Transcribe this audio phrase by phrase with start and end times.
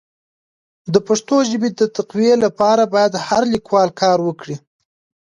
[0.93, 4.55] د پښتو ژبي د تقويي لپاره باید هر لیکوال کار وکړي.